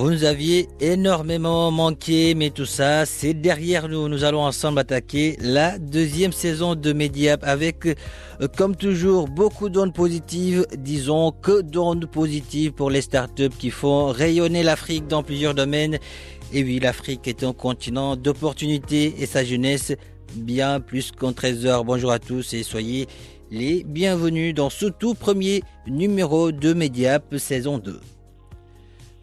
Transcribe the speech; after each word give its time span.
Vous 0.00 0.10
nous 0.10 0.24
aviez 0.24 0.66
énormément 0.80 1.70
manqué, 1.70 2.34
mais 2.34 2.48
tout 2.48 2.64
ça, 2.64 3.04
c'est 3.04 3.34
derrière 3.34 3.86
nous. 3.86 4.08
Nous 4.08 4.24
allons 4.24 4.40
ensemble 4.40 4.78
attaquer 4.78 5.36
la 5.40 5.78
deuxième 5.78 6.32
saison 6.32 6.74
de 6.74 6.94
Mediap 6.94 7.44
avec, 7.44 7.84
euh, 7.84 7.94
comme 8.56 8.76
toujours, 8.76 9.28
beaucoup 9.28 9.68
d'ondes 9.68 9.92
positives. 9.92 10.66
Disons 10.74 11.32
que 11.32 11.60
d'ondes 11.60 12.06
positives 12.06 12.72
pour 12.72 12.88
les 12.88 13.02
startups 13.02 13.50
qui 13.50 13.68
font 13.68 14.06
rayonner 14.06 14.62
l'Afrique 14.62 15.06
dans 15.06 15.22
plusieurs 15.22 15.52
domaines. 15.52 15.98
Et 16.54 16.64
oui, 16.64 16.80
l'Afrique 16.80 17.28
est 17.28 17.44
un 17.44 17.52
continent 17.52 18.16
d'opportunités 18.16 19.16
et 19.18 19.26
sa 19.26 19.44
jeunesse 19.44 19.92
bien 20.34 20.80
plus 20.80 21.12
qu'un 21.12 21.34
trésor. 21.34 21.84
Bonjour 21.84 22.10
à 22.10 22.18
tous 22.18 22.54
et 22.54 22.62
soyez 22.62 23.06
les 23.50 23.84
bienvenus 23.84 24.54
dans 24.54 24.70
ce 24.70 24.86
tout 24.86 25.12
premier 25.12 25.62
numéro 25.86 26.52
de 26.52 26.72
Mediap 26.72 27.36
saison 27.36 27.76
2. 27.76 28.00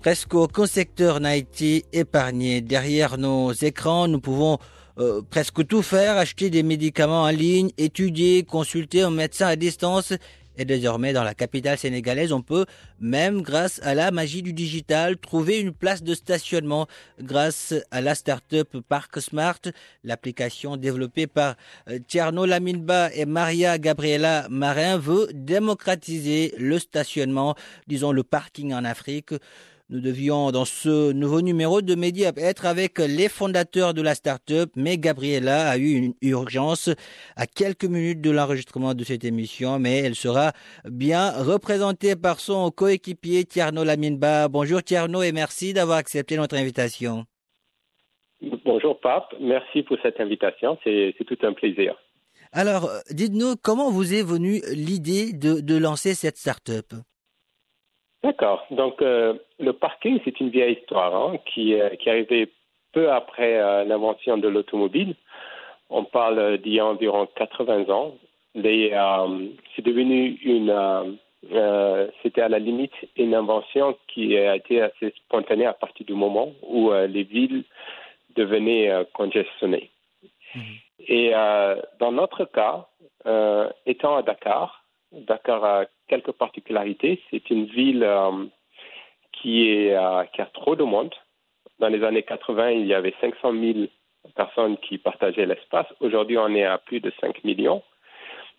Presque 0.01 0.35
aucun 0.35 0.67
secteur 0.67 1.19
n'a 1.19 1.35
été 1.35 1.85
épargné. 1.91 2.61
Derrière 2.61 3.17
nos 3.17 3.51
écrans, 3.51 4.07
nous 4.07 4.19
pouvons 4.19 4.59
euh, 4.99 5.21
presque 5.27 5.65
tout 5.65 5.81
faire, 5.81 6.17
acheter 6.17 6.49
des 6.49 6.63
médicaments 6.63 7.23
en 7.23 7.29
ligne, 7.29 7.71
étudier, 7.77 8.43
consulter 8.43 9.01
un 9.01 9.09
médecin 9.09 9.47
à 9.47 9.55
distance. 9.55 10.13
Et 10.59 10.65
désormais, 10.65 11.13
dans 11.13 11.23
la 11.23 11.33
capitale 11.33 11.77
sénégalaise, 11.77 12.31
on 12.31 12.41
peut, 12.41 12.65
même 12.99 13.41
grâce 13.41 13.79
à 13.83 13.95
la 13.95 14.11
magie 14.11 14.41
du 14.41 14.53
digital, 14.53 15.17
trouver 15.17 15.59
une 15.59 15.71
place 15.71 16.03
de 16.03 16.15
stationnement 16.15 16.87
grâce 17.19 17.75
à 17.91 18.01
la 18.01 18.15
start-up 18.15 18.77
Park 18.87 19.19
Smart, 19.19 19.59
l'application 20.03 20.77
développée 20.77 21.27
par 21.27 21.55
euh, 21.89 21.99
Tierno 22.07 22.45
Laminba 22.45 23.13
et 23.13 23.25
Maria 23.25 23.77
Gabriela 23.77 24.47
Marin 24.49 24.97
veut 24.97 25.27
démocratiser 25.33 26.53
le 26.57 26.79
stationnement, 26.79 27.55
disons 27.87 28.11
le 28.11 28.23
parking 28.23 28.73
en 28.73 28.85
Afrique. 28.85 29.33
Nous 29.89 30.01
devions, 30.01 30.51
dans 30.51 30.65
ce 30.65 31.13
nouveau 31.13 31.39
numéro 31.39 31.81
de 31.81 31.95
Média, 31.95 32.33
être 32.35 32.65
avec 32.65 32.99
les 32.99 33.29
fondateurs 33.29 33.93
de 33.93 34.01
la 34.01 34.15
start-up, 34.15 34.69
mais 34.75 34.97
Gabriela 34.97 35.69
a 35.69 35.77
eu 35.77 35.93
une 35.93 36.13
urgence 36.21 36.89
à 37.37 37.47
quelques 37.47 37.85
minutes 37.85 38.19
de 38.19 38.29
l'enregistrement 38.29 38.93
de 38.93 39.05
cette 39.05 39.23
émission, 39.23 39.79
mais 39.79 39.99
elle 39.99 40.15
sera 40.15 40.51
bien 40.83 41.31
représentée 41.31 42.17
par 42.17 42.41
son 42.41 42.69
coéquipier 42.69 43.45
Tierno 43.45 43.85
Laminba. 43.85 44.49
Bonjour 44.49 44.83
Tierno 44.83 45.21
et 45.21 45.31
merci 45.31 45.71
d'avoir 45.71 45.99
accepté 45.99 46.35
notre 46.35 46.57
invitation. 46.57 47.23
Bonjour 48.65 48.99
Pape, 48.99 49.35
merci 49.39 49.83
pour 49.83 49.95
cette 50.03 50.19
invitation, 50.19 50.77
c'est 50.83 51.15
tout 51.25 51.37
un 51.43 51.53
plaisir. 51.53 51.95
Alors, 52.51 52.89
dites-nous, 53.09 53.55
comment 53.61 53.89
vous 53.89 54.13
est 54.13 54.21
venue 54.21 54.59
l'idée 54.73 55.31
de, 55.31 55.61
de 55.61 55.77
lancer 55.77 56.13
cette 56.13 56.35
start-up? 56.35 56.93
D'accord. 58.23 58.65
Donc, 58.71 59.01
euh, 59.01 59.35
le 59.59 59.73
parking, 59.73 60.19
c'est 60.25 60.39
une 60.39 60.49
vieille 60.49 60.77
histoire 60.79 61.15
hein, 61.15 61.37
qui, 61.45 61.79
euh, 61.79 61.89
qui 61.89 62.09
est 62.09 62.11
arrivée 62.11 62.51
peu 62.91 63.11
après 63.11 63.57
euh, 63.57 63.83
l'invention 63.83 64.37
de 64.37 64.47
l'automobile. 64.47 65.15
On 65.89 66.03
parle 66.03 66.57
d'il 66.57 66.73
y 66.73 66.79
a 66.79 66.85
environ 66.85 67.27
80 67.35 67.89
ans. 67.89 68.15
c'est 68.55 69.81
devenu 69.83 70.37
une. 70.43 71.17
C'était 72.23 72.41
à 72.41 72.49
la 72.49 72.59
limite 72.59 72.91
une 73.15 73.33
invention 73.33 73.95
qui 74.07 74.37
a 74.37 74.55
été 74.55 74.81
assez 74.81 75.13
spontanée 75.15 75.65
à 75.65 75.73
partir 75.73 76.05
du 76.05 76.13
moment 76.13 76.51
où 76.63 76.91
les 76.91 77.23
villes 77.23 77.63
devenaient 78.35 78.91
congestionnées. 79.13 79.89
Mmh. 80.55 80.59
Et 81.07 81.31
dans 81.99 82.11
notre 82.11 82.43
cas, 82.43 82.87
étant 83.85 84.17
à 84.17 84.23
Dakar, 84.23 84.83
Dakar 85.11 85.63
a 85.63 85.85
quelques 86.07 86.31
particularités. 86.31 87.21
C'est 87.29 87.49
une 87.49 87.65
ville 87.65 88.03
euh, 88.03 88.45
qui, 89.31 89.69
est, 89.69 89.95
euh, 89.95 90.23
qui 90.25 90.41
a 90.41 90.45
trop 90.47 90.75
de 90.75 90.83
monde. 90.83 91.13
Dans 91.79 91.89
les 91.89 92.03
années 92.03 92.23
80, 92.23 92.71
il 92.71 92.87
y 92.87 92.93
avait 92.93 93.13
500 93.21 93.53
000 93.53 93.87
personnes 94.35 94.77
qui 94.77 94.97
partageaient 94.97 95.45
l'espace. 95.45 95.87
Aujourd'hui, 95.99 96.37
on 96.37 96.53
est 96.55 96.65
à 96.65 96.77
plus 96.77 96.99
de 96.99 97.11
5 97.21 97.43
millions. 97.43 97.83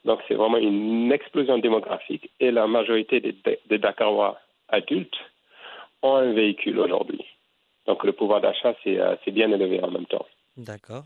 Donc, 0.05 0.21
c'est 0.29 0.35
vraiment 0.35 0.59
une 0.59 1.13
explosion 1.13 1.59
démographique 1.59 2.31
et 2.41 2.51
la 2.51 2.67
majorité 2.67 3.21
des, 3.21 3.35
des 3.69 3.79
Dakarois 3.79 4.39
adultes 4.69 5.19
ont 6.03 6.15
un 6.15 6.33
véhicule 6.33 6.79
aujourd'hui. 6.79 7.25
Donc, 7.87 8.05
le 8.05 8.13
pouvoir 8.13 8.41
d'achat, 8.41 8.75
c'est 8.85 8.99
euh, 8.99 9.17
bien 9.27 9.51
élevé 9.51 9.83
en 9.83 9.91
même 9.91 10.07
temps. 10.07 10.27
D'accord. 10.57 11.03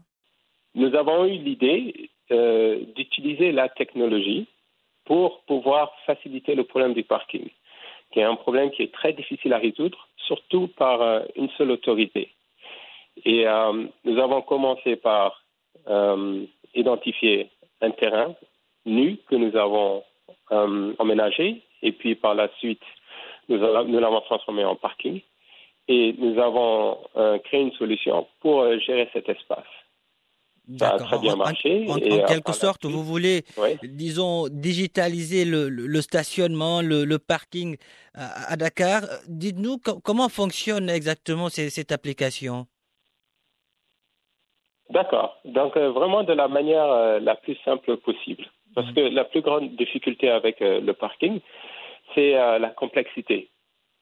Nous 0.75 0.95
avons 0.95 1.25
eu 1.27 1.39
l'idée 1.39 2.11
d'utiliser 2.97 3.53
la 3.53 3.69
technologie 3.69 4.47
pour 5.05 5.43
pouvoir 5.43 5.93
faciliter 6.07 6.55
le 6.55 6.65
problème 6.65 6.95
du 6.95 7.03
parking, 7.03 7.49
qui 8.13 8.21
est 8.21 8.25
un 8.25 8.37
problème 8.37 8.71
qui 8.71 8.83
est 8.83 8.93
très 8.93 9.13
difficile 9.13 9.53
à 9.53 9.59
résoudre, 9.59 10.09
surtout 10.17 10.69
par 10.69 11.03
euh, 11.03 11.21
une 11.37 11.51
seule 11.51 11.71
autorité. 11.71 12.31
Et 13.25 13.47
euh, 13.47 13.85
nous 14.05 14.19
avons 14.19 14.43
commencé 14.43 14.97
par 14.97 15.43
euh, 15.89 16.45
identifier 16.75 17.51
un 17.81 17.91
terrain 17.91 18.35
nu 18.87 19.19
que 19.29 19.37
nous 19.37 19.57
avons 19.57 20.03
emménagé, 20.99 21.63
et 21.81 21.93
puis 21.93 22.15
par 22.15 22.35
la 22.35 22.49
suite, 22.59 22.83
nous, 23.49 23.57
nous 23.57 23.99
l'avons 23.99 24.21
transformé 24.21 24.65
en 24.65 24.77
parking, 24.77 25.23
et 25.89 26.15
nous 26.19 26.39
avons 26.39 26.99
créé 27.45 27.63
une 27.63 27.73
solution 27.73 28.27
pour 28.41 28.71
gérer 28.81 29.09
cet 29.15 29.31
espace. 29.31 29.65
Ça 30.79 30.91
a 30.91 30.99
très 30.99 31.19
bien 31.19 31.37
marché. 31.37 31.87
En, 31.89 31.99
euh, 31.99 32.25
quelque 32.27 32.53
sorte, 32.53 32.85
vous 32.85 33.03
voulez, 33.03 33.43
disons, 33.83 34.47
digitaliser 34.49 35.45
le, 35.45 36.01
stationnement, 36.01 36.83
le, 36.83 37.19
parking 37.19 37.77
à, 38.15 38.57
Dakar. 38.57 39.03
Dites-nous 39.29 39.79
comment 39.79 40.29
fonctionne 40.29 40.89
exactement 40.89 41.49
cette 41.49 41.91
application? 41.93 42.67
D'accord. 44.91 45.39
Donc, 45.45 45.77
euh, 45.77 45.91
vraiment 45.91 46.23
de 46.23 46.35
la 46.35 46.49
manière 46.49 46.85
euh, 46.85 47.19
la 47.19 47.35
plus 47.35 47.57
simple 47.65 47.97
possible. 47.97 48.45
Parce 48.75 48.89
mmh. 48.91 48.95
que 48.95 49.01
la 49.01 49.25
plus 49.25 49.41
grande 49.41 49.75
difficulté 49.77 50.31
avec 50.31 50.61
le 50.61 50.93
parking, 50.93 51.41
c'est 52.15 52.33
la 52.33 52.71
complexité. 52.71 53.51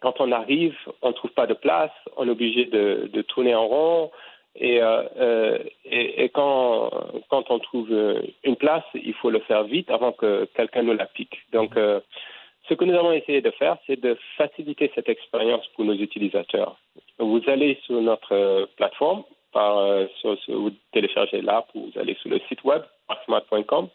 Quand 0.01 0.15
on 0.21 0.31
arrive, 0.31 0.77
on 1.03 1.09
ne 1.09 1.13
trouve 1.13 1.33
pas 1.33 1.49
de 1.49 1.55
place, 1.55 1.91
on 2.17 2.29
est 2.29 2.31
obligé 2.31 2.67
de, 2.67 3.11
de 3.13 3.23
tourner 3.23 3.55
en 3.55 3.67
rond, 3.67 4.11
et, 4.57 4.83
euh, 4.83 5.03
euh, 5.17 5.59
et, 5.85 6.25
et, 6.25 6.29
quand, 6.29 6.91
quand 7.29 7.51
on 7.51 7.59
trouve 7.61 7.89
euh, 7.93 8.23
une 8.43 8.57
place, 8.57 8.85
il 8.95 9.15
faut 9.15 9.31
le 9.31 9.39
faire 9.41 9.65
vite 9.65 9.91
avant 9.91 10.13
que 10.13 10.49
quelqu'un 10.57 10.83
nous 10.83 10.95
la 10.95 11.07
pique. 11.07 11.39
Donc, 11.53 11.77
euh, 11.77 12.01
ce 12.69 12.75
que 12.75 12.85
nous 12.85 12.95
avons 12.95 13.13
essayé 13.13 13.41
de 13.41 13.51
faire, 13.53 13.77
c'est 13.87 14.01
de 14.01 14.17
faciliter 14.37 14.91
cette 14.95 15.09
expérience 15.09 15.67
pour 15.75 15.85
nos 15.85 15.95
utilisateurs. 15.95 16.77
Vous 17.19 17.41
allez 17.47 17.79
sur 17.85 18.01
notre 18.01 18.69
plateforme, 18.77 19.25
par, 19.53 20.07
sur, 20.21 20.39
sur, 20.41 20.61
vous 20.61 20.73
téléchargez 20.93 21.43
l'app, 21.43 21.67
vous 21.75 21.91
allez 21.97 22.15
sur 22.15 22.31
le 22.31 22.39
site 22.49 22.63
web, 22.63 22.83
smart.com, 23.25 23.89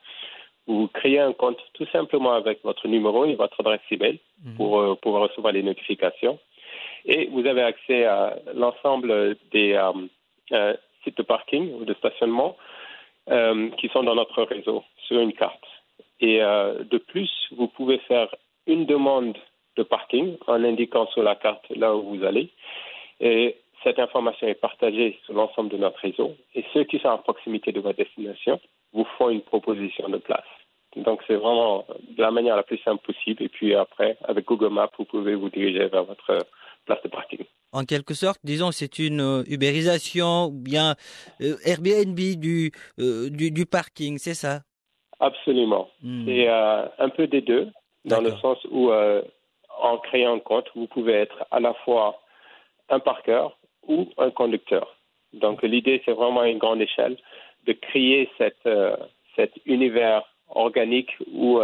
vous 0.68 0.88
créez 0.88 1.20
un 1.20 1.32
compte 1.32 1.60
tout 1.74 1.86
simplement 1.92 2.34
avec 2.34 2.64
votre 2.64 2.88
numéro 2.88 3.26
et 3.26 3.36
votre 3.36 3.60
adresse 3.62 3.82
email 3.92 4.20
mmh. 4.44 4.56
pour 4.56 4.98
pouvoir 5.00 5.24
recevoir 5.30 5.54
les 5.54 5.64
notifications. 5.64 6.40
Et 7.06 7.28
vous 7.28 7.46
avez 7.46 7.62
accès 7.62 8.04
à 8.04 8.38
l'ensemble 8.54 9.38
des 9.52 9.76
sites 11.04 11.18
de 11.18 11.24
parking 11.24 11.74
ou 11.74 11.86
de 11.86 11.94
stationnement 11.96 12.58
euh, 13.32 13.70
qui 13.78 13.88
sont 13.90 14.04
dans 14.04 14.16
notre 14.16 14.44
réseau 14.44 14.84
sur 15.08 15.20
une 15.20 15.34
carte. 15.34 15.66
Et 16.20 16.44
euh, 16.44 16.84
de 16.84 16.98
plus, 16.98 17.32
vous 17.58 17.68
pouvez 17.68 17.98
faire 18.00 18.34
une 18.68 18.86
demande 18.86 19.38
de 19.78 19.84
parking 19.84 20.38
en 20.48 20.64
indiquant 20.64 21.08
sur 21.08 21.24
la 21.24 21.36
carte 21.36 21.66
là 21.70 21.96
où 21.96 22.16
vous 22.16 22.24
allez. 22.24 22.50
Et 23.20 23.58
cette 23.84 24.00
information 24.00 24.48
est 24.48 24.62
partagée 24.62 25.20
sur 25.26 25.34
l'ensemble 25.34 25.70
de 25.70 25.78
notre 25.78 26.00
réseau 26.00 26.36
et 26.54 26.64
ceux 26.74 26.84
qui 26.84 27.00
sont 27.00 27.10
à 27.10 27.18
proximité 27.18 27.72
de 27.72 27.80
votre 27.80 27.98
destination 27.98 28.60
vous 28.94 29.06
font 29.18 29.30
une 29.30 29.42
proposition 29.42 30.08
de 30.10 30.18
place. 30.18 30.46
Donc, 30.96 31.22
c'est 31.28 31.36
vraiment 31.36 31.86
de 31.90 32.22
la 32.22 32.32
manière 32.32 32.56
la 32.56 32.64
plus 32.64 32.78
simple 32.78 33.04
possible. 33.06 33.44
Et 33.44 33.50
puis 33.50 33.76
après, 33.76 34.18
avec 34.24 34.46
Google 34.46 34.70
Maps, 34.70 34.92
vous 34.98 35.06
pouvez 35.06 35.36
vous 35.36 35.50
diriger 35.50 35.88
vers 35.88 36.04
votre 36.04 36.46
place 36.86 37.02
de 37.04 37.10
parking. 37.10 37.44
En 37.76 37.84
quelque 37.84 38.14
sorte, 38.14 38.40
disons, 38.46 38.72
c'est 38.72 39.00
une 39.00 39.20
euh, 39.20 39.44
ubérisation 39.48 40.46
ou 40.46 40.52
bien 40.52 40.96
euh, 41.42 41.58
Airbnb 41.66 42.16
du, 42.16 42.72
euh, 43.00 43.30
du, 43.30 43.52
du, 43.52 43.66
parking, 43.66 44.18
c'est 44.18 44.34
ça? 44.34 44.62
Absolument. 45.20 45.90
Hmm. 46.02 46.26
C'est 46.26 46.48
un 46.48 47.10
peu 47.10 47.28
des 47.28 47.42
deux, 47.42 47.68
dans 48.06 48.22
le 48.22 48.32
sens 48.38 48.58
où, 48.72 48.92
en 48.92 49.98
créant 50.00 50.36
un 50.36 50.40
compte, 50.40 50.68
vous 50.76 50.88
pouvez 50.88 51.14
être 51.14 51.46
à 51.52 51.60
la 51.60 51.74
fois 51.86 52.22
un 52.90 53.00
parqueur 53.00 53.58
ou 53.88 54.10
un 54.18 54.30
conducteur. 54.30 54.96
Donc, 55.34 55.64
l'idée, 55.64 56.02
c'est 56.06 56.12
vraiment 56.12 56.42
à 56.42 56.50
une 56.50 56.58
grande 56.58 56.82
échelle 56.82 57.18
de 57.66 57.74
créer 57.74 58.30
cette, 58.38 58.68
cet 59.38 59.54
univers 59.66 60.24
organique 60.50 61.12
où 61.34 61.62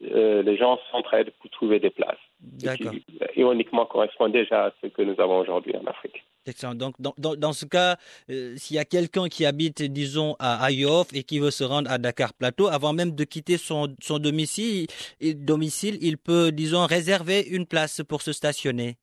les 0.00 0.56
gens 0.58 0.78
s'entraident 0.90 1.32
pour 1.40 1.50
trouver 1.50 1.80
des 1.80 1.90
places. 1.90 2.24
Qui, 2.62 3.04
ironiquement, 3.36 3.86
correspond 3.86 4.28
déjà 4.28 4.66
à 4.66 4.70
ce 4.82 4.86
que 4.88 5.02
nous 5.02 5.18
avons 5.20 5.38
aujourd'hui 5.38 5.74
en 5.76 5.84
Afrique. 5.86 6.22
Excellent. 6.46 6.74
Donc, 6.74 6.94
dans, 6.98 7.14
dans, 7.18 7.36
dans 7.36 7.52
ce 7.52 7.66
cas, 7.66 7.96
euh, 8.30 8.54
s'il 8.56 8.76
y 8.76 8.78
a 8.78 8.84
quelqu'un 8.84 9.28
qui 9.28 9.46
habite, 9.46 9.82
disons, 9.82 10.34
à 10.40 10.64
Ayof 10.64 11.08
et 11.14 11.22
qui 11.22 11.38
veut 11.38 11.50
se 11.52 11.62
rendre 11.64 11.90
à 11.90 11.98
Dakar 11.98 12.34
Plateau, 12.34 12.66
avant 12.68 12.92
même 12.92 13.12
de 13.12 13.24
quitter 13.24 13.58
son, 13.58 13.94
son 14.00 14.18
domicile, 14.18 14.86
il, 15.20 15.44
domicile, 15.44 15.98
il 16.00 16.18
peut, 16.18 16.50
disons, 16.50 16.84
réserver 16.86 17.42
une 17.48 17.66
place 17.66 18.02
pour 18.08 18.22
se 18.22 18.32
stationner. 18.32 18.96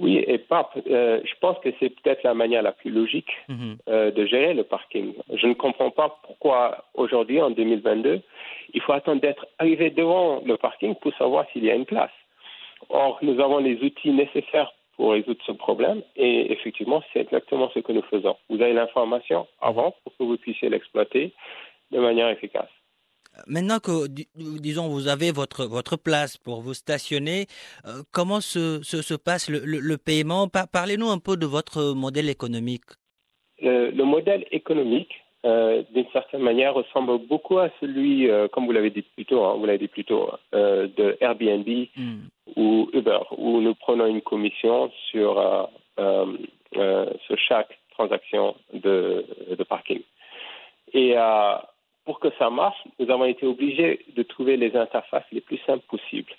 Oui, 0.00 0.24
et 0.26 0.38
Pape, 0.38 0.78
euh, 0.88 1.20
je 1.24 1.32
pense 1.40 1.58
que 1.58 1.68
c'est 1.78 1.90
peut-être 1.90 2.22
la 2.22 2.32
manière 2.32 2.62
la 2.62 2.72
plus 2.72 2.90
logique 2.90 3.30
mm-hmm. 3.50 3.76
euh, 3.90 4.10
de 4.10 4.24
gérer 4.24 4.54
le 4.54 4.64
parking. 4.64 5.12
Je 5.34 5.46
ne 5.46 5.52
comprends 5.52 5.90
pas 5.90 6.18
pourquoi 6.22 6.86
aujourd'hui, 6.94 7.40
en 7.42 7.50
2022, 7.50 8.20
il 8.72 8.80
faut 8.80 8.92
attendre 8.92 9.20
d'être 9.20 9.46
arrivé 9.58 9.90
devant 9.90 10.40
le 10.44 10.56
parking 10.56 10.94
pour 10.94 11.14
savoir 11.16 11.44
s'il 11.52 11.64
y 11.64 11.70
a 11.70 11.74
une 11.74 11.84
place. 11.84 12.10
Or, 12.88 13.18
nous 13.22 13.40
avons 13.40 13.58
les 13.58 13.76
outils 13.82 14.10
nécessaires 14.10 14.72
pour 14.96 15.12
résoudre 15.12 15.40
ce 15.46 15.52
problème 15.52 16.02
et 16.16 16.52
effectivement, 16.52 17.02
c'est 17.12 17.20
exactement 17.20 17.70
ce 17.74 17.78
que 17.80 17.92
nous 17.92 18.02
faisons. 18.10 18.36
Vous 18.48 18.60
avez 18.60 18.72
l'information 18.72 19.46
avant 19.60 19.94
pour 20.04 20.16
que 20.16 20.24
vous 20.24 20.36
puissiez 20.36 20.68
l'exploiter 20.68 21.32
de 21.90 21.98
manière 21.98 22.28
efficace. 22.28 22.68
Maintenant 23.46 23.78
que, 23.78 24.08
disons, 24.36 24.88
vous 24.88 25.08
avez 25.08 25.30
votre, 25.32 25.64
votre 25.64 25.96
place 25.96 26.36
pour 26.36 26.60
vous 26.60 26.74
stationner, 26.74 27.46
euh, 27.86 28.02
comment 28.12 28.40
se, 28.40 28.82
se, 28.82 29.02
se 29.02 29.14
passe 29.14 29.48
le, 29.48 29.60
le, 29.60 29.78
le 29.78 29.96
paiement? 29.98 30.48
Parlez-nous 30.48 31.08
un 31.08 31.18
peu 31.18 31.36
de 31.36 31.46
votre 31.46 31.94
modèle 31.94 32.28
économique. 32.28 32.82
Le, 33.62 33.90
le 33.90 34.04
modèle 34.04 34.44
économique, 34.50 35.12
euh, 35.46 35.82
d'une 35.94 36.08
certaine 36.12 36.42
manière, 36.42 36.74
ressemble 36.74 37.18
beaucoup 37.26 37.58
à 37.58 37.70
celui, 37.80 38.28
euh, 38.28 38.48
comme 38.48 38.66
vous 38.66 38.72
l'avez 38.72 38.90
dit 38.90 39.02
plus 39.14 39.24
tôt, 39.24 39.44
hein, 39.44 39.54
vous 39.56 39.64
l'avez 39.64 39.78
dit 39.78 39.88
plus 39.88 40.04
tôt, 40.04 40.28
de 40.52 41.16
Airbnb 41.20 41.68
mm. 41.96 42.18
Ou 42.60 42.88
Uber, 42.92 43.20
où 43.36 43.60
nous 43.60 43.74
prenons 43.74 44.06
une 44.06 44.20
commission 44.32 44.90
sur, 45.10 45.30
euh, 45.98 46.26
sur 47.26 47.38
chaque 47.48 47.72
transaction 47.96 48.54
de, 48.72 49.24
de 49.58 49.64
parking. 49.64 50.02
Et 50.92 51.14
pour 52.04 52.20
que 52.20 52.28
ça 52.38 52.50
marche, 52.50 52.82
nous 52.98 53.10
avons 53.10 53.24
été 53.24 53.46
obligés 53.46 54.04
de 54.16 54.22
trouver 54.22 54.56
les 54.56 54.76
interfaces 54.76 55.30
les 55.32 55.40
plus 55.40 55.60
simples 55.66 55.86
possibles. 55.86 56.32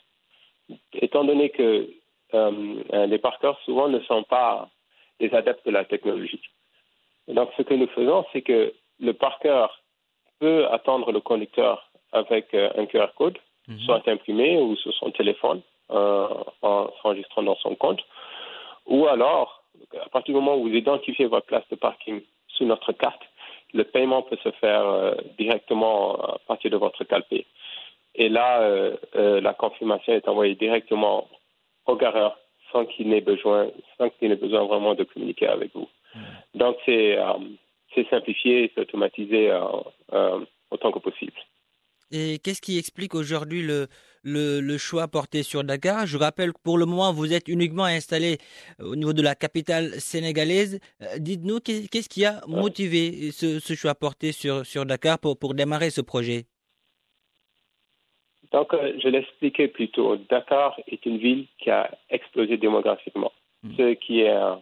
Étant 0.94 1.24
donné 1.24 1.50
que 1.50 1.90
euh, 2.34 3.06
les 3.08 3.18
parkers 3.18 3.60
souvent 3.66 3.88
ne 3.90 4.00
sont 4.02 4.24
pas 4.24 4.70
des 5.20 5.34
adeptes 5.34 5.66
de 5.66 5.72
la 5.72 5.86
technologie. 5.86 6.42
Donc, 7.28 7.50
ce 7.58 7.62
que 7.64 7.74
nous 7.74 7.88
faisons, 7.88 8.26
c'est 8.32 8.42
que 8.42 8.74
le 9.00 9.14
parker 9.14 9.68
peut 10.40 10.68
attendre 10.68 11.12
le 11.12 11.20
conducteur 11.20 11.90
avec 12.12 12.54
euh, 12.54 12.70
un 12.76 12.86
QR 12.86 13.12
code, 13.16 13.38
mm 13.68 13.76
-hmm. 13.76 13.86
soit 13.86 14.08
imprimé 14.08 14.58
ou 14.58 14.76
sur 14.76 14.94
son 14.94 15.12
téléphone, 15.12 15.62
euh, 15.62 15.71
en 15.92 16.90
s'enregistrant 17.02 17.44
dans 17.44 17.56
son 17.58 17.76
compte, 17.76 18.02
ou 18.86 19.08
alors, 19.08 19.64
à 19.94 20.10
partir 20.10 20.34
du 20.34 20.40
moment 20.40 20.58
où 20.58 20.64
vous 20.64 20.76
identifiez 20.76 21.26
votre 21.26 21.46
place 21.46 21.68
de 21.70 21.76
parking 21.76 22.22
sous 22.48 22.66
notre 22.66 22.92
carte, 22.94 23.22
le 23.74 23.84
paiement 23.84 24.22
peut 24.22 24.38
se 24.44 24.52
faire 24.52 24.86
euh, 24.86 25.16
directement 25.38 26.16
à 26.16 26.40
partir 26.48 26.72
de 26.72 26.78
votre 26.78 27.04
calpé. 27.04 27.46
Et 28.16 28.28
là, 28.28 28.62
euh, 28.62 28.98
euh, 29.16 29.40
la 29.40 29.54
confirmation 29.54 30.14
est 30.14 30.28
envoyée 30.28 30.56
directement 30.56 31.30
au 31.86 31.96
gareur 31.96 32.38
sans 32.72 32.86
qu'il 32.86 33.10
n'ait 33.10 33.22
besoin, 33.22 33.70
sans 33.98 34.10
qu'il 34.10 34.32
ait 34.32 34.36
besoin 34.36 34.66
vraiment 34.66 34.94
de 34.96 35.04
communiquer 35.04 35.48
avec 35.48 35.74
vous. 35.74 35.88
Mmh. 36.16 36.20
Donc 36.56 36.78
c'est 36.86 37.18
c'est 37.94 38.10
simplifié, 38.10 38.72
c'est 38.74 38.82
automatisé 38.82 39.52
autant 40.70 40.92
que 40.92 41.00
possible. 41.00 41.34
Et 42.12 42.40
qu'est-ce 42.40 42.62
qui 42.62 42.78
explique 42.78 43.16
aujourd'hui 43.16 43.62
le, 43.62 43.88
le, 44.24 44.60
le, 44.62 44.78
choix 44.78 45.08
porté 45.08 45.44
sur 45.44 45.64
Dakar 45.64 46.06
Je 46.06 46.18
rappelle 46.18 46.54
que 46.54 46.60
pour 46.64 46.78
le 46.78 46.86
moment, 46.86 47.12
vous 47.14 47.34
êtes 47.34 47.48
uniquement 47.48 47.86
installé 47.86 48.38
au 48.80 48.96
niveau 48.96 49.14
de 49.14 49.22
la 49.22 49.36
capitale 49.36 50.00
sénégalaise. 50.00 50.80
Euh, 51.02 51.18
dites-nous, 51.18 51.60
qu'est-ce 51.60 52.10
qui 52.10 52.26
a 52.26 52.42
motivé 52.48 53.32
ce, 53.32 53.60
ce, 53.60 53.74
choix 53.74 53.96
porté 53.96 54.32
sur, 54.32 54.66
sur 54.66 54.86
Dakar 54.86 55.20
pour, 55.20 55.38
pour 55.38 55.54
démarrer 55.54 55.90
ce 55.90 56.02
projet? 56.02 56.46
Donc, 58.52 58.74
euh, 58.74 58.94
je 59.02 59.08
l'expliquais 59.08 59.68
plus 59.68 59.90
tôt. 59.90 60.18
Dakar 60.30 60.80
est 60.88 61.06
une 61.06 61.18
ville 61.18 61.48
qui 61.58 61.70
a 61.70 61.90
explosé 62.10 62.58
démographiquement, 62.58 63.32
mmh. 63.64 63.70
ce 63.78 63.94
qui 63.94 64.22
est 64.22 64.30
un, 64.30 64.62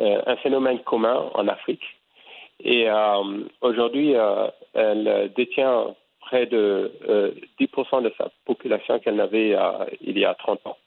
euh, 0.00 0.22
un, 0.26 0.36
phénomène 0.36 0.78
commun 0.80 1.30
en 1.34 1.48
Afrique. 1.48 1.84
Et 2.60 2.88
euh, 2.88 3.44
aujourd'hui, 3.60 4.14
euh, 4.14 4.46
elle 4.72 5.30
détient 5.36 5.94
près 6.32 6.46
de 6.46 6.90
euh, 7.08 7.32
10% 7.60 8.02
de 8.02 8.12
sa 8.16 8.30
population 8.46 8.98
qu'elle 9.00 9.16
n'avait 9.16 9.54
euh, 9.54 9.84
il 10.00 10.18
y 10.18 10.24
a 10.24 10.34
30 10.34 10.66
ans. 10.66 10.78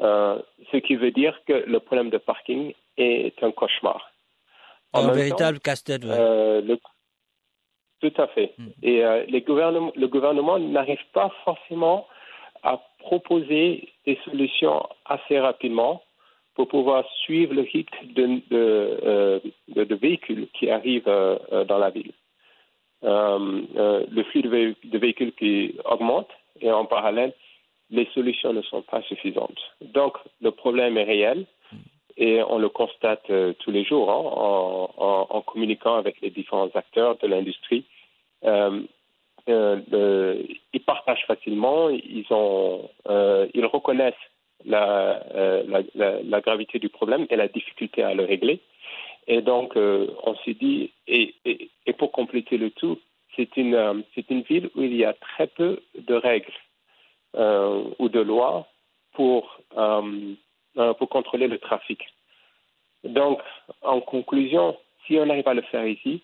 Euh, 0.00 0.38
ce 0.72 0.78
qui 0.78 0.96
veut 0.96 1.10
dire 1.10 1.38
que 1.46 1.52
le 1.74 1.80
problème 1.80 2.08
de 2.08 2.16
parking 2.16 2.72
est 2.96 3.42
un 3.42 3.52
cauchemar. 3.52 4.00
En 4.94 5.08
un 5.08 5.12
véritable 5.12 5.60
casse-tête. 5.60 6.04
Ouais. 6.04 6.16
Euh, 6.18 6.62
le... 6.62 6.78
Tout 8.00 8.16
à 8.16 8.26
fait. 8.28 8.54
Mm. 8.56 8.66
Et 8.82 9.04
euh, 9.04 9.24
les 9.28 9.42
gouvernements, 9.42 9.92
le 9.94 10.08
gouvernement 10.08 10.58
n'arrive 10.58 11.04
pas 11.12 11.30
forcément 11.44 12.06
à 12.62 12.80
proposer 13.00 13.92
des 14.06 14.18
solutions 14.24 14.80
assez 15.04 15.38
rapidement 15.38 16.02
pour 16.54 16.68
pouvoir 16.68 17.04
suivre 17.24 17.52
le 17.52 17.62
rythme 17.62 18.06
de, 18.18 18.24
de, 18.50 19.42
de, 19.68 19.84
de 19.84 19.94
véhicules 19.94 20.46
qui 20.54 20.70
arrivent 20.70 21.14
dans 21.70 21.78
la 21.78 21.90
ville. 21.90 22.12
Euh, 23.04 23.62
euh, 23.76 24.06
le 24.10 24.22
flux 24.24 24.40
de, 24.40 24.48
vé 24.48 24.74
de, 24.82 24.98
véhicules 24.98 25.32
qui 25.32 25.74
augmente 25.84 26.30
et 26.60 26.70
en 26.70 26.86
parallèle, 26.86 27.34
les 27.90 28.08
solutions 28.14 28.54
ne 28.54 28.62
sont 28.62 28.80
pas 28.80 29.02
suffisantes. 29.02 29.60
Donc, 29.82 30.16
le 30.40 30.50
problème 30.50 30.96
est 30.96 31.04
réel 31.04 31.44
et 32.16 32.42
on 32.42 32.58
le 32.58 32.70
constate 32.70 33.28
euh, 33.28 33.52
tous 33.58 33.70
les 33.70 33.84
jours 33.84 34.10
hein, 34.10 34.22
en, 35.28 35.40
communiquant 35.42 35.96
avec 35.96 36.20
les 36.22 36.30
différents 36.30 36.70
acteurs 36.74 37.18
de 37.18 37.26
l'industrie. 37.26 37.84
Ils 38.46 38.88
partagent 40.86 41.26
facilement, 41.26 41.90
ils, 41.90 42.24
reconnaissent 43.66 44.14
la, 44.64 45.22
la, 45.94 46.40
gravité 46.40 46.78
du 46.78 46.88
problème 46.88 47.26
et 47.28 47.36
la 47.36 47.48
difficulté 47.48 48.02
à 48.02 48.14
le 48.14 48.24
régler. 48.24 48.60
Et 49.26 49.40
donc, 49.40 49.76
euh, 49.76 50.08
on 50.24 50.34
s'est 50.36 50.54
dit, 50.54 50.92
et, 51.06 51.34
et, 51.44 51.70
et, 51.86 51.92
pour 51.94 52.12
compléter 52.12 52.58
le 52.58 52.70
tout, 52.70 52.98
c'est 53.36 53.56
une, 53.56 53.74
euh, 53.74 53.94
c'est 54.14 54.30
une 54.30 54.42
ville 54.42 54.70
où 54.74 54.82
il 54.82 54.94
y 54.94 55.04
a 55.04 55.14
très 55.14 55.46
peu 55.46 55.80
de 55.96 56.14
règles 56.14 56.52
euh, 57.36 57.84
ou 57.98 58.08
de 58.08 58.20
lois 58.20 58.68
pour, 59.12 59.60
pour 59.70 61.08
contrôler 61.08 61.46
le 61.46 61.58
trafic. 61.58 62.00
Donc, 63.04 63.40
en 63.82 64.00
conclusion, 64.00 64.76
si 65.06 65.16
on 65.18 65.30
arrive 65.30 65.46
à 65.46 65.54
le 65.54 65.62
faire 65.62 65.86
ici, 65.86 66.20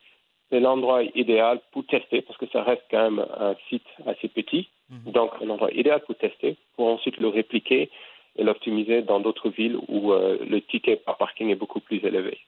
c'est 0.50 0.59
l'endroit 0.59 1.04
idéal 1.14 1.61
pour 1.71 1.87
tester, 1.87 2.23
parce 2.23 2.37
que 2.37 2.49
ça 2.49 2.64
reste 2.64 2.83
quand 2.90 3.11
même 3.11 3.25
un 3.38 3.54
site 3.69 3.87
assez 4.07 4.26
petit. 4.26 4.69
Mmh. 4.88 5.12
Donc, 5.12 5.30
un 5.40 5.49
endroit 5.50 5.71
idéal 5.71 6.00
pour 6.00 6.16
tester, 6.16 6.57
pour 6.75 6.88
ensuite 6.88 7.19
le 7.19 7.28
répliquer 7.28 7.90
et 8.37 8.42
l'optimiser 8.42 9.02
dans 9.02 9.21
d'autres 9.21 9.50
villes 9.50 9.76
où 9.87 10.12
le 10.12 10.61
ticket 10.62 10.97
par 10.97 11.16
parking 11.16 11.50
est 11.50 11.54
beaucoup 11.54 11.80
plus 11.80 12.04
élevé. 12.04 12.38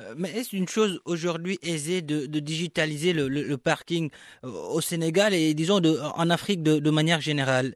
Euh, 0.00 0.14
mais 0.16 0.30
est-ce 0.30 0.54
une 0.56 0.68
chose 0.68 1.00
aujourd'hui 1.04 1.58
aisée 1.62 2.02
de, 2.02 2.26
de 2.26 2.40
digitaliser 2.40 3.12
le, 3.12 3.28
le, 3.28 3.42
le, 3.42 3.56
parking 3.56 4.10
euh, 4.44 4.48
au 4.48 4.80
Sénégal 4.80 5.34
et 5.34 5.54
disons 5.54 5.80
de, 5.80 5.98
en 6.16 6.30
Afrique 6.30 6.62
de, 6.62 6.78
de 6.78 6.90
manière 6.90 7.20
générale? 7.20 7.74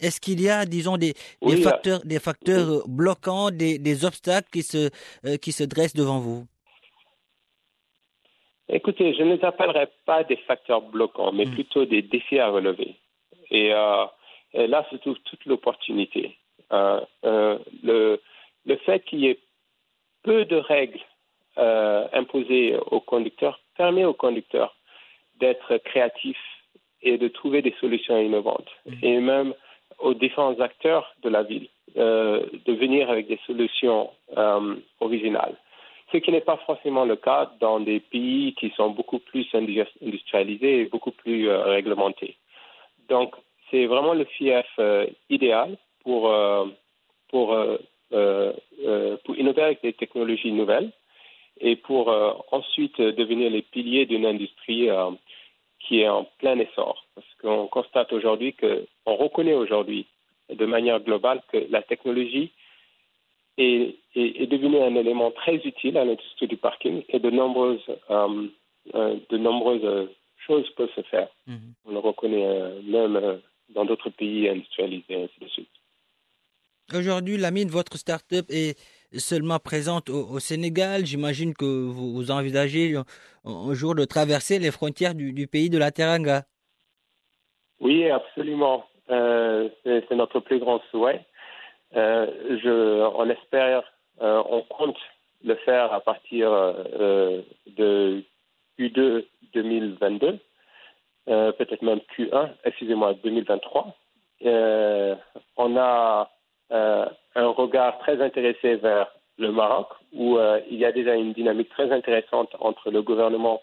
Est-ce 0.00 0.20
qu'il 0.20 0.40
y 0.40 0.48
a, 0.48 0.66
disons, 0.66 0.96
des, 0.96 1.14
oui, 1.40 1.54
des 1.54 1.62
facteurs, 1.62 2.00
des 2.04 2.18
facteurs 2.18 2.68
oui. 2.68 2.82
bloquants, 2.88 3.50
des, 3.50 3.78
des, 3.78 4.04
obstacles 4.04 4.48
qui 4.52 4.62
se, 4.62 4.90
euh, 5.24 5.36
qui 5.36 5.52
se 5.52 5.64
dressent 5.64 5.94
devant 5.94 6.18
vous? 6.18 6.46
Écoutez, 8.68 9.14
je 9.14 9.22
ne 9.22 9.36
les 9.36 9.44
appellerai 9.44 9.88
pas 10.04 10.24
des 10.24 10.36
facteurs 10.48 10.82
bloquants, 10.82 11.32
mais 11.32 11.44
mmh. 11.44 11.54
plutôt 11.54 11.84
des 11.84 12.02
défis 12.02 12.38
à 12.38 12.48
relever. 12.48 12.96
Et, 13.50 13.72
euh, 13.72 14.04
et 14.52 14.66
là, 14.66 14.84
c'est 14.90 15.00
tout, 15.00 15.16
toute 15.24 15.44
l'opportunité. 15.46 16.36
Euh, 16.72 17.00
le, 17.82 18.20
le 18.64 18.76
fait 18.78 19.04
qu'il 19.04 19.20
y 19.20 19.26
ait 19.28 19.38
peu 20.24 20.44
de 20.44 20.56
règles 20.56 21.00
euh, 21.58 22.06
imposées 22.12 22.76
aux 22.90 23.00
conducteurs 23.00 23.60
permet 23.76 24.04
aux 24.04 24.14
conducteurs 24.14 24.74
d'être 25.38 25.78
créatifs 25.78 26.36
et 27.02 27.18
de 27.18 27.28
trouver 27.28 27.62
des 27.62 27.74
solutions 27.80 28.18
innovantes. 28.18 28.70
Mmh. 28.86 28.92
Et 29.02 29.20
même 29.20 29.54
aux 29.98 30.14
différents 30.14 30.58
acteurs 30.60 31.14
de 31.22 31.28
la 31.28 31.42
ville 31.42 31.68
euh, 31.96 32.44
de 32.66 32.72
venir 32.72 33.10
avec 33.10 33.28
des 33.28 33.38
solutions 33.46 34.10
euh, 34.36 34.74
originales. 35.00 35.56
Ce 36.12 36.18
qui 36.18 36.30
n'est 36.32 36.40
pas 36.40 36.58
forcément 36.66 37.04
le 37.04 37.16
cas 37.16 37.52
dans 37.60 37.80
des 37.80 38.00
pays 38.00 38.54
qui 38.54 38.70
sont 38.76 38.90
beaucoup 38.90 39.18
plus 39.18 39.46
industrialisés 39.54 40.80
et 40.80 40.84
beaucoup 40.86 41.10
plus 41.10 41.48
euh, 41.48 41.62
réglementés. 41.64 42.36
Donc, 43.08 43.34
c'est 43.70 43.86
vraiment 43.86 44.14
le 44.14 44.24
FIF 44.24 44.66
euh, 44.78 45.06
idéal 45.30 45.76
pour, 46.02 46.30
pour, 47.30 47.56
pour 48.10 49.36
innover 49.36 49.62
avec 49.62 49.82
des 49.82 49.92
technologies 49.92 50.52
nouvelles 50.52 50.90
et 51.60 51.76
pour 51.76 52.08
ensuite 52.52 53.00
devenir 53.00 53.50
les 53.50 53.62
piliers 53.62 54.06
d'une 54.06 54.26
industrie 54.26 54.88
qui 55.80 56.00
est 56.00 56.08
en 56.08 56.24
plein 56.38 56.58
essor. 56.58 57.04
Parce 57.14 57.26
qu'on 57.40 57.66
constate 57.66 58.12
aujourd'hui 58.12 58.54
que, 58.54 58.86
on 59.06 59.16
reconnaît 59.16 59.54
aujourd'hui 59.54 60.06
de 60.50 60.66
manière 60.66 61.00
globale 61.00 61.42
que 61.52 61.58
la 61.70 61.82
technologie 61.82 62.50
est, 63.58 63.96
est, 64.14 64.42
est 64.42 64.46
devenue 64.46 64.80
un 64.80 64.94
élément 64.96 65.30
très 65.30 65.56
utile 65.56 65.96
à 65.98 66.04
l'industrie 66.04 66.48
du 66.48 66.56
parking 66.56 67.02
et 67.08 67.18
de 67.18 67.30
nombreuses, 67.30 67.84
euh, 68.10 68.46
euh, 68.94 69.16
de 69.30 69.38
nombreuses 69.38 70.08
choses 70.46 70.68
peuvent 70.70 70.94
se 70.94 71.02
faire. 71.02 71.28
Mm 71.46 71.54
-hmm. 71.54 71.72
On 71.86 71.92
le 71.92 71.98
reconnaît 71.98 72.46
euh, 72.46 72.80
même 72.82 73.40
dans 73.70 73.84
d'autres 73.84 74.10
pays 74.10 74.48
industrialisés, 74.48 75.22
ainsi 75.24 75.40
de 75.40 75.48
suite. 75.48 75.76
Aujourd'hui, 76.92 77.36
Lamine, 77.36 77.68
votre 77.68 77.96
start-up 77.96 78.46
est 78.50 78.78
seulement 79.18 79.58
présente 79.58 80.10
au, 80.10 80.38
Sénégal. 80.38 81.06
J'imagine 81.06 81.54
que 81.54 81.64
vous, 81.64 82.30
envisagez 82.30 82.94
un, 83.44 83.74
jour 83.74 83.94
de 83.94 84.04
traverser 84.04 84.58
les 84.58 84.70
frontières 84.70 85.14
du, 85.14 85.46
pays 85.46 85.70
de 85.70 85.78
la 85.78 85.90
Teranga. 85.90 86.42
Oui, 87.80 88.10
absolument. 88.10 88.84
Euh, 89.10 89.68
C'est 89.84 90.10
notre 90.12 90.40
plus 90.40 90.58
grand 90.58 90.80
souhait. 90.90 91.24
Euh, 91.96 93.10
on 93.14 93.30
espère, 93.30 93.84
euh, 94.20 94.42
on 94.48 94.62
compte 94.62 94.98
le 95.44 95.54
faire 95.56 95.92
à 95.92 96.00
partir 96.00 96.50
de 96.50 98.24
Q2 98.78 99.24
2022, 99.54 100.38
euh, 101.28 101.52
peut-être 101.52 101.82
même 101.82 102.00
Q1, 102.16 102.50
excusez-moi, 102.64 103.14
2023. 103.22 103.96
Euh, 104.44 105.14
on 105.56 105.76
a 105.76 106.30
euh, 106.72 107.06
un 107.34 107.46
regard 107.48 107.98
très 107.98 108.20
intéressé 108.22 108.76
vers 108.76 109.08
le 109.38 109.52
Maroc, 109.52 109.88
où 110.12 110.38
euh, 110.38 110.60
il 110.70 110.78
y 110.78 110.84
a 110.84 110.92
déjà 110.92 111.14
une 111.14 111.32
dynamique 111.32 111.68
très 111.70 111.90
intéressante 111.92 112.54
entre 112.60 112.90
le 112.90 113.02
gouvernement 113.02 113.60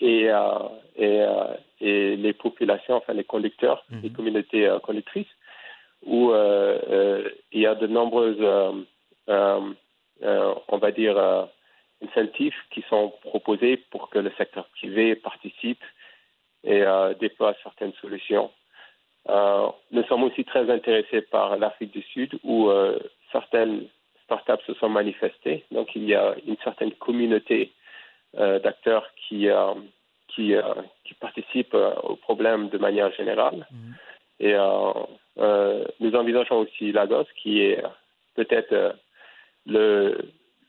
et, 0.00 0.28
euh, 0.30 0.68
et, 0.96 1.24
et, 1.80 2.16
les 2.16 2.32
populations, 2.32 2.96
enfin 2.96 3.12
les 3.12 3.24
conducteurs, 3.24 3.84
-hmm. 3.90 4.02
les 4.02 4.10
communautés 4.10 4.66
conductrices, 4.82 5.34
où 6.04 6.32
il 7.52 7.60
y 7.60 7.66
a 7.66 7.74
de 7.74 7.86
nombreuses, 7.86 8.44
on 9.28 10.78
va 10.84 10.90
dire, 10.90 11.16
incentives 12.02 12.60
qui 12.72 12.82
sont 12.90 13.12
proposés 13.30 13.76
pour 13.90 14.10
que 14.10 14.18
le 14.18 14.32
secteur 14.38 14.66
privé 14.76 15.14
participe 15.14 15.84
et 16.64 16.82
déploie 17.20 17.54
certaines 17.62 17.94
solutions. 18.02 18.50
Nous 19.28 20.04
sommes 20.08 20.24
aussi 20.24 20.44
très 20.44 20.70
intéressés 20.70 21.22
par 21.22 21.56
l'Afrique 21.56 21.92
du 21.92 22.02
Sud, 22.02 22.38
où 22.44 22.70
certaines 23.32 23.86
startups 24.24 24.64
se 24.66 24.74
sont 24.74 24.88
manifestées. 24.88 25.64
Donc 25.70 25.94
il 25.94 26.04
y 26.04 26.14
a 26.14 26.34
une 26.46 26.56
certaine 26.64 26.92
communauté 26.92 27.72
euh, 28.36 28.58
d'acteurs 28.58 29.06
qui, 29.16 29.48
euh, 29.48 29.74
qui, 30.28 30.54
euh, 30.54 30.62
qui, 31.04 31.14
participent 31.14 31.76
au 32.02 32.16
problème 32.16 32.68
de 32.68 32.78
manière 32.78 33.12
générale. 33.12 33.66
Mmh. 33.70 33.92
Et 34.40 34.54
nous 36.00 36.14
envisageons 36.16 36.58
aussi 36.58 36.90
Lagos, 36.90 37.26
qui 37.40 37.60
est 37.60 37.82
peut-être 38.34 38.96
le, 39.66 40.18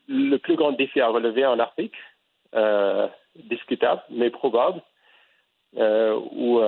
le 0.08 0.36
plus 0.36 0.54
grand 0.54 0.72
défi 0.72 1.00
à 1.00 1.08
relever 1.08 1.44
en 1.44 1.58
Afrique, 1.58 1.96
discutable, 3.34 4.02
mais 4.10 4.30
probable, 4.30 4.80
où 5.74 6.60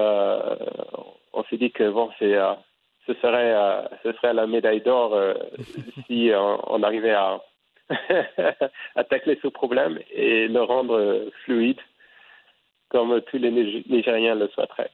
on 1.38 1.44
s'est 1.44 1.56
dit 1.56 1.70
que 1.70 1.88
bon, 1.88 2.10
c'est 2.18 2.36
ce 3.08 3.14
serait, 3.14 3.54
euh, 3.54 3.82
ce 4.02 4.12
serait 4.12 4.34
la 4.34 4.46
médaille 4.46 4.82
d'or 4.82 5.14
euh, 5.14 5.34
si 6.06 6.30
on, 6.34 6.60
on, 6.74 6.82
arrivait 6.82 7.14
à, 7.14 7.40
à 8.96 9.04
tacler 9.04 9.38
ce 9.42 9.48
problème 9.48 9.98
et 10.12 10.46
le 10.46 10.62
rendre 10.62 11.30
fluide 11.44 11.80
comme 12.90 13.20
tous 13.22 13.38
les 13.38 13.50
Nigériens 13.50 14.34
le 14.34 14.48
souhaiteraient. 14.48 14.90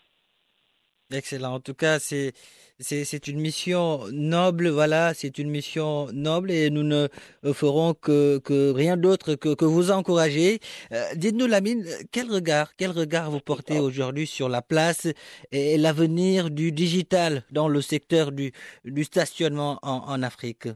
Excellent. 1.13 1.55
En 1.55 1.61
tout 1.61 1.75
cas, 1.75 1.99
c'est 1.99 2.33
c'est 2.81 3.29
une 3.29 3.39
mission 3.39 4.01
noble, 4.11 4.69
voilà, 4.69 5.15
c'est 5.15 5.39
une 5.39 5.49
mission 5.49 6.09
noble 6.13 6.51
et 6.51 6.71
nous 6.71 6.83
ne 6.83 7.07
ferons 7.53 7.95
que, 7.95 8.39
que 8.39 8.73
rien 8.73 8.97
d'autre 8.97 9.37
que, 9.37 9.55
que 9.55 9.65
vous 9.65 9.93
encourager. 9.93 10.59
Euh, 10.93 11.05
Dites-nous, 11.15 11.47
Lamine, 11.47 11.85
quel 12.11 12.29
regard, 12.29 12.75
quel 12.77 12.91
regard 12.91 13.31
vous 13.31 13.39
portez 13.39 13.79
aujourd'hui 13.79 14.27
sur 14.27 14.49
la 14.49 14.61
place 14.61 15.07
et 15.53 15.79
l'avenir 15.79 16.51
du 16.51 16.73
digital 16.73 17.45
dans 17.53 17.69
le 17.69 17.81
secteur 17.81 18.33
du, 18.33 18.51
du 18.85 19.05
stationnement 19.05 19.79
en, 19.83 20.03
en 20.09 20.23
Afrique? 20.23 20.67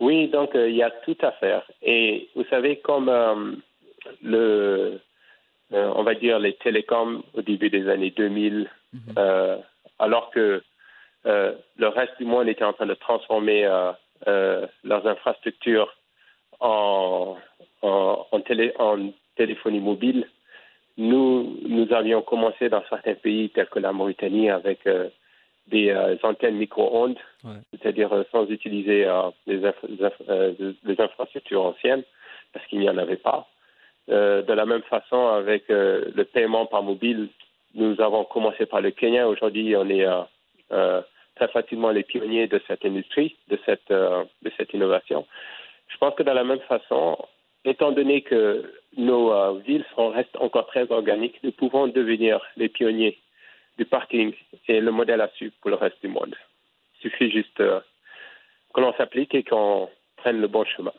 Oui, 0.00 0.28
donc 0.28 0.54
euh, 0.54 0.70
il 0.70 0.76
y 0.76 0.82
a 0.82 0.90
tout 1.04 1.18
à 1.20 1.32
faire. 1.32 1.70
Et 1.82 2.28
vous 2.34 2.44
savez, 2.48 2.80
comme 2.80 3.08
euh, 3.10 3.56
le 4.22 5.00
euh, 5.72 5.90
on 5.94 6.02
va 6.02 6.14
dire, 6.14 6.38
les 6.38 6.54
télécoms 6.54 7.22
au 7.34 7.42
début 7.42 7.70
des 7.70 7.88
années 7.88 8.10
2000, 8.10 8.68
mm 8.92 8.98
-hmm. 8.98 9.18
euh, 9.18 9.56
alors 9.98 10.30
que 10.30 10.62
euh, 11.26 11.52
le 11.76 11.88
reste 11.88 12.16
du 12.18 12.26
monde 12.26 12.48
était 12.48 12.64
en 12.64 12.72
train 12.74 12.86
de 12.86 12.94
transformer 13.08 13.62
leurs 14.90 15.06
infrastructures 15.14 15.90
en, 16.60 17.36
en, 17.82 18.26
en, 18.30 18.40
télé, 18.40 18.72
en 18.78 18.96
téléphonie 19.36 19.80
mobile. 19.80 20.22
Nous, 20.98 21.30
nous 21.76 21.88
avions 22.00 22.22
commencé 22.22 22.68
dans 22.68 22.84
certains 22.92 23.14
pays 23.26 23.48
tels 23.50 23.70
que 23.74 23.80
la 23.80 23.92
Mauritanie 23.92 24.50
avec 24.50 24.80
des 25.74 25.86
antennes 26.22 26.58
micro-ondes, 26.64 27.20
ouais. 27.44 27.60
c'est-à-dire 27.70 28.10
sans 28.32 28.44
utiliser 28.58 28.98
des, 29.48 29.60
inf 29.70 29.78
inf 30.02 30.16
des 30.88 30.98
infrastructures 31.06 31.64
anciennes, 31.70 32.04
parce 32.52 32.64
qu'il 32.66 32.80
n'y 32.80 32.90
en 32.94 32.98
avait 32.98 33.22
pas. 33.30 33.40
Euh, 34.10 34.42
de 34.42 34.52
la 34.52 34.66
même 34.66 34.82
façon, 34.82 35.28
avec 35.28 35.70
euh, 35.70 36.10
le 36.14 36.24
paiement 36.24 36.66
par 36.66 36.82
mobile, 36.82 37.28
nous 37.74 38.00
avons 38.00 38.24
commencé 38.24 38.66
par 38.66 38.80
le 38.80 38.90
Kenya. 38.90 39.28
Aujourd'hui, 39.28 39.76
on 39.76 39.88
est 39.88 40.06
euh, 40.72 41.00
très 41.36 41.48
facilement 41.48 41.90
les 41.90 42.02
pionniers 42.02 42.48
de 42.48 42.60
cette 42.66 42.84
industrie, 42.84 43.36
de 43.48 43.58
cette, 43.64 44.74
innovation. 44.74 45.26
Je 45.88 45.96
pense 45.98 46.14
que 46.14 46.22
de 46.22 46.30
la 46.30 46.44
même 46.44 46.60
façon, 46.60 47.16
étant 47.64 47.92
donné 47.92 48.22
que 48.22 48.72
nos 48.96 49.54
villes 49.60 49.86
restent 49.96 50.36
encore 50.36 50.66
très 50.66 50.90
organiques, 50.90 51.38
nous 51.42 51.52
pouvons 51.52 51.86
devenir 51.86 52.40
les 52.56 52.68
pionniers 52.68 53.18
du 53.78 53.84
parking 53.84 54.34
et 54.68 54.80
le 54.80 54.90
modèle 54.90 55.20
à 55.20 55.28
suivre 55.28 55.54
pour 55.60 55.70
le 55.70 55.76
reste 55.76 56.00
du 56.02 56.08
monde. 56.08 56.34
Il 56.96 57.10
suffit 57.10 57.30
juste 57.30 57.56
que 57.56 58.80
l'on 58.80 58.92
s'applique 58.94 59.34
et 59.34 59.44
qu'on 59.44 59.88
prenne 60.16 60.40
le 60.40 60.48
bon 60.48 60.64
chemin. 60.64 60.92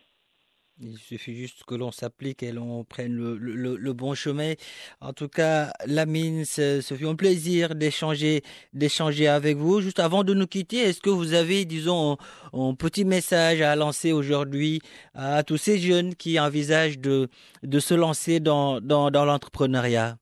Il 0.82 0.98
suffit 0.98 1.36
juste 1.36 1.65
que 1.65 1.75
l'on 1.75 1.92
s'applique 1.92 2.42
et 2.42 2.51
l'on 2.51 2.84
prenne 2.84 3.15
le, 3.15 3.38
le, 3.38 3.94
bon 3.94 4.15
chemin. 4.15 4.53
En 5.01 5.13
tout 5.13 5.27
cas, 5.27 5.72
Lamine, 5.86 6.46
ce 6.46 6.82
fut 6.82 7.06
un 7.06 7.15
plaisir 7.15 7.75
d'échanger, 7.75 8.42
d'échanger 8.74 9.27
avec 9.27 9.58
vous. 9.58 9.82
Juste 9.82 10.00
avant 10.00 10.24
de 10.24 10.34
nous 10.34 10.48
quitter, 10.48 10.77
est-ce 10.77 11.00
que 11.00 11.12
vous 11.12 11.36
avez, 11.36 11.65
disons, 11.65 12.18
un, 12.53 12.74
petit 12.74 13.06
message 13.06 13.62
à 13.62 13.75
lancer 13.75 14.13
aujourd'hui 14.13 14.82
à 15.13 15.44
tous 15.44 15.58
ces 15.58 15.77
jeunes 15.77 16.15
qui 16.15 16.39
envisagent 16.39 16.98
de, 16.98 17.30
de 17.62 17.80
se 17.80 17.94
lancer 17.94 18.39
dans, 18.39 18.82
dans, 18.82 19.12
l'entrepreneuriat? 19.25 20.15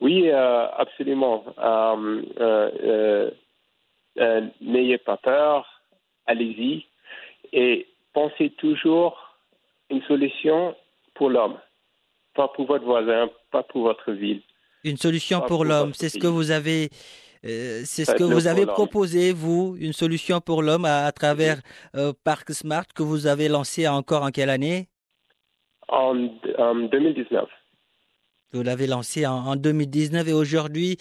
Oui, 0.00 0.28
euh, 0.28 0.66
absolument. 0.76 1.44
Euh, 1.58 2.22
euh 2.38 3.30
n'ayez 4.60 4.98
pas 4.98 5.16
peur, 5.16 5.82
allez-y. 6.26 6.84
Et 7.54 7.86
pensez 8.12 8.50
toujours 8.58 9.16
une 9.90 10.02
solution 10.02 10.74
pour 11.14 11.30
l'homme, 11.30 11.58
pas 12.34 12.48
pour 12.48 12.66
votre 12.66 12.84
voisin, 12.84 13.28
pas 13.50 13.62
pour 13.62 13.82
votre 13.82 14.12
ville. 14.12 14.42
Une 14.84 14.96
solution 14.96 15.40
pour, 15.40 15.48
pour 15.48 15.64
l'homme, 15.64 15.92
c'est 15.94 16.08
ce 16.08 16.18
que 16.18 16.26
vous 16.26 16.50
avez, 16.50 16.88
euh, 17.44 17.82
c'est 17.84 18.04
ce 18.04 18.12
que 18.12 18.24
vous 18.24 18.46
avez 18.46 18.66
proposé, 18.66 19.32
vous, 19.32 19.76
une 19.78 19.92
solution 19.92 20.40
pour 20.40 20.62
l'homme 20.62 20.84
à, 20.84 21.04
à, 21.06 21.12
travers 21.12 21.60
euh, 21.94 22.12
Parc 22.24 22.52
Smart 22.52 22.86
que 22.94 23.02
vous 23.02 23.26
avez 23.26 23.48
lancé 23.48 23.86
encore 23.86 24.22
en 24.22 24.30
quelle 24.30 24.50
année? 24.50 24.88
En, 25.88 26.16
en 26.58 26.74
2019. 26.74 27.48
Vous 28.54 28.62
l'avez 28.62 28.86
lancé 28.86 29.24
en, 29.26 29.56
2019 29.56 30.28
et 30.28 30.32
aujourd'hui, 30.34 30.98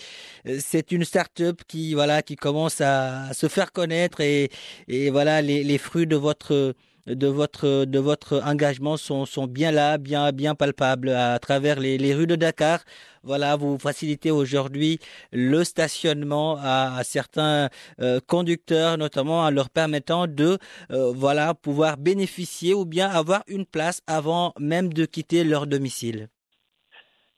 euh, 0.48 0.58
c'est 0.60 0.92
une 0.92 1.04
start-up 1.04 1.62
qui, 1.68 1.94
voilà, 1.94 2.22
qui 2.22 2.36
commence 2.36 2.80
à, 2.82 3.34
se 3.34 3.48
faire 3.48 3.74
connaître 3.74 4.22
et, 4.22 4.50
et 4.88 5.10
voilà, 5.10 5.42
les, 5.42 5.64
les 5.64 5.78
fruits 5.78 6.08
de 6.08 6.16
votre, 6.16 6.74
de 7.08 7.28
votre, 7.28 7.86
de 7.86 8.00
votre 8.00 8.42
engagement 8.46 8.98
sont, 8.98 9.26
sont 9.26 9.48
bien 9.48 9.72
là, 9.72 9.98
bien, 9.98 10.32
bien 10.32 10.56
palpables 10.56 11.10
à 11.10 11.40
travers 11.40 11.80
les, 11.80 11.98
les 11.98 12.14
rues 12.14 12.28
de 12.28 12.36
Dakar. 12.36 12.80
Voilà, 13.24 13.56
vous 13.56 13.78
facilitez 13.78 14.32
aujourd'hui 14.32 15.00
le 15.32 15.64
stationnement 15.64 16.58
à, 16.62 17.04
certains 17.04 17.70
euh, 18.00 18.20
conducteurs, 18.28 18.98
notamment 18.98 19.42
en 19.42 19.52
leur 19.52 19.70
permettant 19.70 20.26
de, 20.28 20.58
euh, 20.92 21.12
voilà, 21.14 21.54
pouvoir 21.54 21.98
bénéficier 21.98 22.74
ou 22.74 22.86
bien 22.86 23.08
avoir 23.10 23.44
une 23.48 23.66
place 23.66 24.02
avant 24.08 24.54
même 24.60 24.92
de 24.92 25.06
quitter 25.06 25.44
leur 25.44 25.68
domicile. 25.68 26.28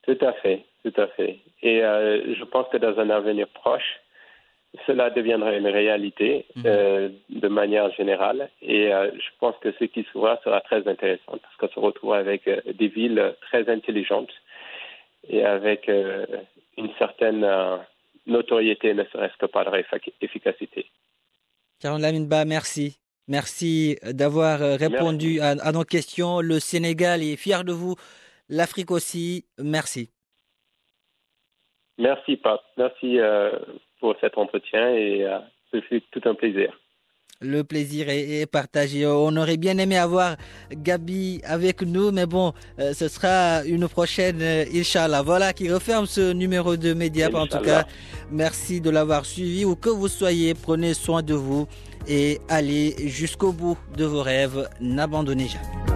Tout 0.03 0.17
à 0.21 0.33
fait, 0.33 0.65
tout 0.83 0.93
à 1.01 1.07
fait. 1.07 1.39
Et 1.61 1.83
euh, 1.83 2.33
je 2.35 2.43
pense 2.45 2.67
que 2.71 2.77
dans 2.77 2.97
un 2.99 3.09
avenir 3.09 3.47
proche, 3.49 3.99
cela 4.85 5.09
deviendra 5.09 5.55
une 5.55 5.67
réalité 5.67 6.45
mhm. 6.55 6.63
euh, 6.65 7.09
de 7.29 7.47
manière 7.47 7.91
générale. 7.93 8.49
Et 8.61 8.93
euh, 8.93 9.11
je 9.13 9.29
pense 9.39 9.55
que 9.61 9.71
ce 9.79 9.85
qui 9.85 10.05
s'ouvrira 10.11 10.39
sera 10.43 10.61
très 10.61 10.87
intéressant 10.87 11.37
parce 11.41 11.55
qu'on 11.59 11.69
se 11.69 11.79
retrouve 11.79 12.13
avec 12.13 12.47
euh, 12.47 12.61
des 12.73 12.87
villes 12.87 13.35
très 13.41 13.69
intelligentes 13.69 14.31
et 15.29 15.45
avec 15.45 15.87
une 15.87 16.89
certaine 16.99 17.47
notoriété, 18.27 18.93
ne 18.93 19.05
serait-ce 19.05 19.37
que 19.37 19.45
par 19.45 19.63
leur 19.63 19.75
efficacité. 20.19 20.85
Caroline 21.79 22.01
Laminba, 22.01 22.43
merci. 22.43 22.99
Merci 23.29 23.97
d'avoir 24.03 24.59
répondu 24.59 25.39
à, 25.39 25.51
à, 25.51 25.71
nos 25.71 25.85
questions. 25.85 26.41
Le 26.41 26.59
Sénégal 26.59 27.23
est 27.23 27.37
fier 27.37 27.63
de 27.63 27.71
vous, 27.71 27.95
l'Afrique 28.49 28.91
aussi. 28.91 29.45
Merci. 29.57 30.09
Merci, 31.97 32.35
Pat. 32.35 32.59
Merci 32.75 33.19
pour 34.03 34.15
cet 34.19 34.37
entretien 34.37 34.89
et 34.89 35.23
euh, 35.23 35.39
ce 35.71 35.79
fut 35.79 36.01
tout 36.11 36.19
un 36.25 36.35
plaisir. 36.35 36.77
Le 37.39 37.63
plaisir 37.63 38.07
est, 38.09 38.45
partagé. 38.51 39.05
On 39.05 39.33
aurait 39.37 39.55
bien 39.55 39.77
aimé 39.77 39.97
avoir 39.97 40.35
Gabi 40.71 41.39
avec 41.45 41.83
nous, 41.83 42.11
mais 42.11 42.25
bon, 42.25 42.51
euh, 42.79 42.91
ce 42.91 43.07
sera 43.07 43.63
une 43.65 43.87
prochaine, 43.87 44.41
euh, 44.41 44.65
Inch'Allah. 44.75 45.21
Voilà 45.21 45.53
qui 45.53 45.71
referme 45.71 46.05
ce 46.05 46.33
numéro 46.33 46.75
de 46.75 46.93
Média. 46.93 47.29
En 47.33 47.47
tout 47.47 47.59
cas, 47.59 47.85
merci 48.29 48.81
de 48.81 48.89
l'avoir 48.89 49.25
suivi. 49.25 49.63
Où 49.63 49.77
que 49.77 49.89
vous 49.89 50.09
soyez, 50.09 50.53
prenez 50.53 50.93
soin 50.93 51.21
de 51.23 51.33
vous 51.33 51.65
et 52.05 52.39
allez 52.49 53.07
jusqu'au 53.07 53.53
bout 53.53 53.77
de 53.97 54.03
vos 54.03 54.21
rêves. 54.21 54.67
N'abandonnez 54.81 55.47
jamais. 55.47 55.92